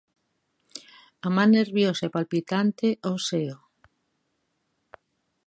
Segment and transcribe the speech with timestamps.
[1.27, 3.57] A man nerviosa e palpitante o seo.